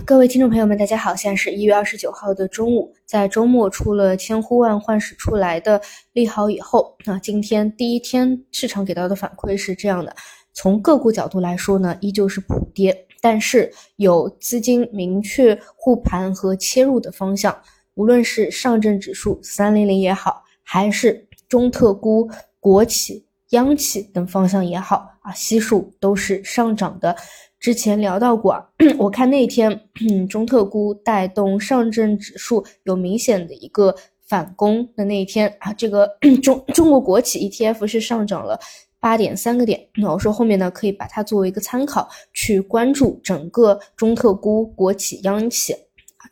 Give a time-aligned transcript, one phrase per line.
[0.00, 5.80] 各位听众朋友们，大家好，现在是一月二十九号的中午，在周末出了千呼万唤始出来的
[6.12, 10.14] 利好以后，那今天第一天市场给到的反馈是这样的，
[10.52, 17.56] 从个股角度来说呢，依旧是普跌，但是有资金明确护盘和切入的方向，
[17.94, 22.28] 无论是上证指数三零零也好，还是中特估、
[22.58, 27.16] 国企、央企等方向也好啊，悉数都是上涨的。
[27.58, 28.60] 之前聊到过，
[28.98, 29.80] 我看那天
[30.28, 33.94] 中特估带动上证指数有明显的一个
[34.26, 36.10] 反攻的那一天啊，这个
[36.42, 38.58] 中中国国企 ETF 是上涨了
[38.98, 39.80] 八点三个点。
[39.96, 45.74] 那我说后面呢，可以把它作为一个参考，去关注整个中特估、国企、央企。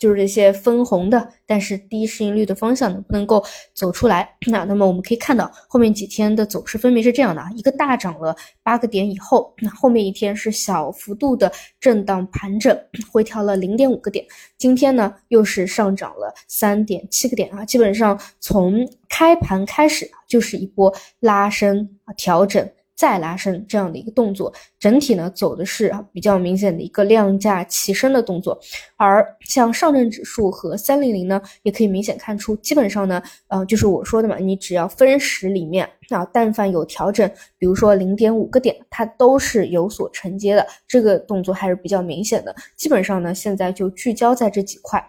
[0.00, 4.28] 就是这些分红的，但是低市盈率的方向能不能够走出来？
[4.46, 12.74] 那那么我们可以看到后面几天的走势分别是这样的啊：一个大涨了八个点以后，那后面一天是小幅度的震荡盘整，
[13.12, 14.24] 回调了零点五个点。
[14.56, 20.90] 今天呢又是上涨了三点七个点啊，基本上从开盘开始就是一波
[21.20, 22.66] 拉升啊调整。
[23.00, 28.60] 再拉升这样的一个动作，整体呢走的是比较明显的一个量价齐升的动作，
[28.98, 42.54] 而像上证指数和三零零呢，也可以明显看出，基本上呢，呃，就是我说的嘛，你只要分时里面啊，但凡有调整，比如说零点五个点，它都是有所承接的，这个动作还是比较明显的。
[42.76, 45.02] 基本上呢，现在就聚焦在这几块，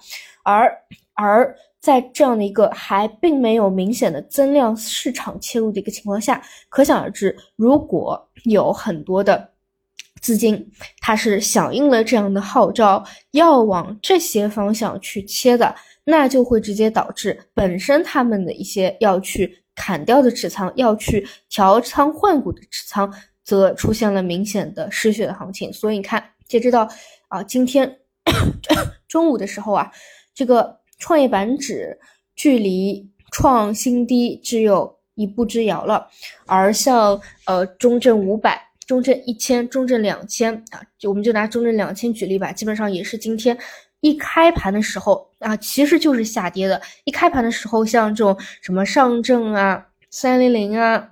[0.46, 0.72] 而
[1.14, 1.54] 而。
[1.82, 9.50] 在这样的一个还并没有明显的增量市场切入的一个情况下，可想而知，如果有很多的
[10.22, 23.12] 资金，它是响应了这样的号召，要往这些方向去切的，那就会直接导致本身他们的一些要去砍掉的持仓，要去调仓换股的持仓，
[23.44, 25.74] 则出现了明显的失血的行情。
[25.74, 26.88] 所以你看，截止到
[27.30, 27.98] 啊今天
[29.10, 29.92] 中午的时候啊，
[30.36, 30.80] 这个。
[31.02, 31.98] 创业板指
[32.36, 36.08] 距离创新低只有一步之遥了，
[36.46, 43.58] 而像呃中证五百、中证一千、中证两千啊，就我们就拿中证两千举例吧，基本上也是今天
[44.02, 46.82] 一开盘的时候啊，其实就是下跌的。
[47.04, 51.10] 一开盘的时候，像这种什么上证啊、三零零啊，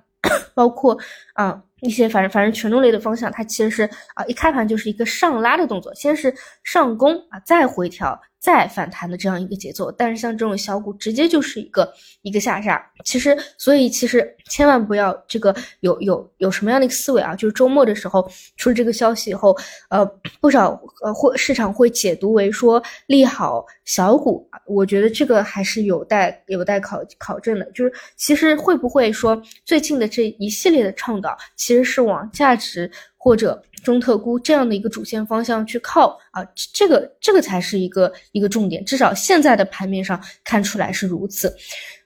[0.54, 0.96] 包括
[1.34, 3.82] 啊一些反正反正权重类的方向，它其实是
[4.14, 6.34] 啊一开盘就是一个上拉的动作，先是
[6.64, 8.20] 上攻啊，再回调。
[8.40, 11.92] 再反弹的这样一个节奏，但是像这种小股直接就是一个
[12.22, 19.54] 一个下杀，其实所以其实千万不要这个有有有什么样的一个思维啊，就是周末的时候出了这个消息以后，
[19.90, 20.04] 呃
[20.40, 20.70] 不少
[21.02, 32.90] 呃会市场会解读为说利好小股，我觉得这个还是有待有待考考证的，就是其实会不会说最近的这一系列的倡导其实是往价值。
[33.22, 36.42] 或者中特估这样的一个主线方向去靠啊，
[36.72, 41.54] 这个这个才是一个一个重点，至少现在的盘面上看出来是如此，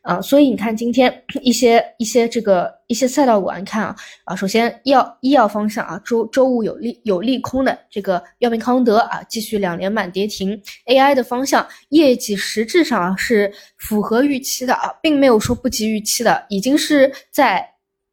[0.03, 17.65] 啊，所以你看今天一些一些这个一些赛道股，你看啊啊，首先医药医药方向啊，周周五有利有利空的这个药明康德啊，继续两连板跌停，AI 的方向业绩实质上是符合预期的啊，并没有说不及预期的，已经是在。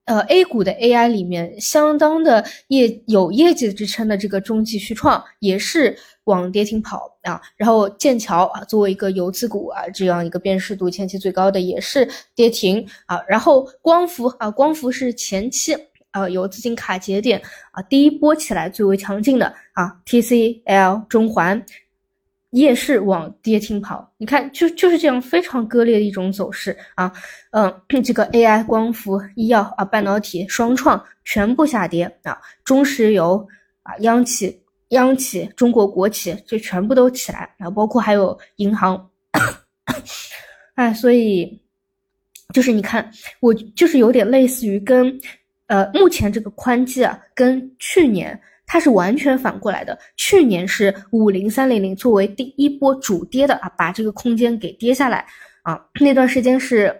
[0.06, 15.76] 呃，A 股的 AI 里面相当的业有业绩支撑的这个中继续创也是往跌停跑啊，然后剑桥啊作为一个游资股啊，这样一个辨识度前期最高的也是跌停啊，然后光伏啊，光伏是前期
[16.10, 17.40] 啊有资金卡节点
[17.72, 21.64] 啊第一波起来最为强劲的啊，TCL 中环。
[22.52, 27.12] 也是往跌停跑，你看，就就是这样非常割裂的一种走势啊，
[27.52, 27.74] 嗯，
[28.04, 33.48] 这个 AI、光伏、医药啊、半导体双创全部下跌啊，中石油
[33.84, 37.50] 啊、央企、央企、中国国企这全部都起来。
[37.60, 39.10] 啊，包括还有银行，
[40.76, 41.58] 哎，所以
[42.54, 43.10] 就是你看，
[43.40, 45.18] 我就是有点类似于跟
[45.68, 48.38] 呃目前这个宽基啊，跟去年。
[48.72, 55.26] 它是完全反过来的，去年是五零三零零作为第一波主跌的啊，把这个空间给跌下来
[55.64, 56.96] 啊，那段时间是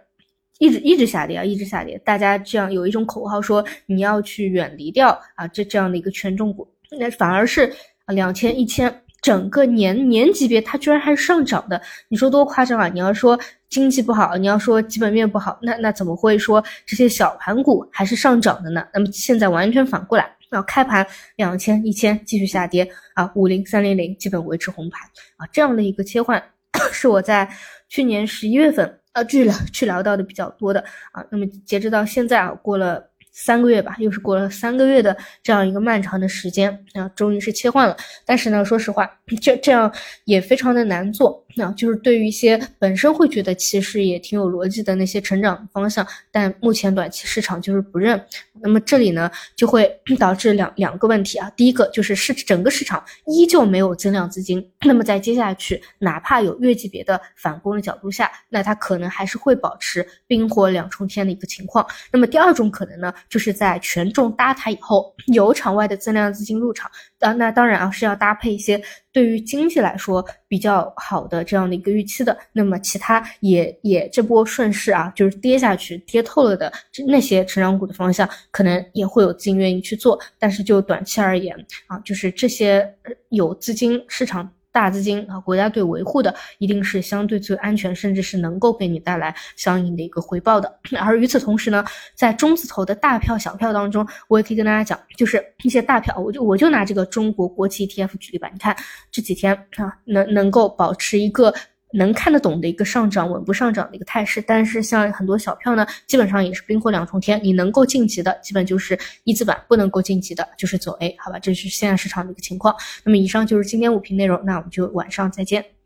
[0.60, 6.68] 一直一直下跌啊，一直下跌，大家这样有一种口号说你要去远离掉啊这这样的一个权重股，
[7.00, 7.72] 那反而是
[8.04, 12.90] 啊两千一千整个年年级别它居然还是上涨的，你说多夸张啊？
[12.90, 18.86] 你要说经济不好，你要说基本面不好，那那怎么会说这些小盘股还是上涨的呢？
[18.94, 20.36] 那么现在完全反过来。
[20.52, 21.06] 要开盘
[21.36, 25.02] 两千一千继续下跌啊，五零三零零基本维持红盘
[25.38, 26.42] 啊，这样的一个切换
[26.92, 27.50] 是我在
[27.90, 31.24] 去年十一月份啊去聊去聊到的比较多的啊。
[31.32, 37.96] 那么截止到现在啊，过了三个月吧，又是过了三个月的这样一个漫长的时间啊，终于是切换了。
[38.26, 39.10] 但是呢，说实话，
[39.42, 39.92] 这这样
[40.26, 41.41] 也非常的难做。
[41.56, 48.22] 那就是对于一些本身会觉得其实也挺有逻辑的那些成长方向，但目前短期市场就是不认。
[48.62, 51.50] 那么这里呢，就会 导致两两个问题啊。
[51.52, 61.86] 第一个就是市整个市场依旧没有增量资金，那么在接下去哪怕有月级别的反攻的角度下，那它可能还是会保持冰火两重天的一个情况。
[62.12, 63.14] 那么第二种可能呢？
[63.30, 66.90] 就是在权重搭台以后，有场外的增量资金入场，
[67.20, 68.82] 啊，那当然啊是要搭配一些
[69.12, 72.38] 对于经济来说比较好的这样的一个预期的。
[72.54, 76.72] 那么其他也也这波顺势啊，就是跌下去跌透了的
[77.08, 80.20] 那些成长股的方向，可能也会有资金愿意去做。
[80.40, 81.56] 但是就短期而言
[81.88, 82.96] 啊，就是这些
[83.30, 84.52] 有资金市场。
[84.72, 90.80] 大资金啊，国家队维护的一定是相对最安全，甚至是能够给你带来相应的一个回报的。
[91.00, 91.84] 而与此同时呢，
[92.16, 98.50] 在中字头的大票、小票当中，我也可以跟大家讲，就是一些大票，我就我就拿这个中国国企 ETF 举例吧。
[98.54, 98.76] 你看
[99.12, 101.54] 这几天啊，能能够保持一个。
[101.94, 107.40] 能看得懂的一个上涨，稳步上涨的一个态势，但是像很多小票呢，基本上也是冰火两重天。
[107.44, 111.40] 你能够晋级的，基本就是一字板；不能够晋级的，就是走 A，好吧？
[111.40, 112.76] 这是现在市场的一个情况。
[113.04, 115.81] 那么以上就是今天五评内容，那我们就晚上再见。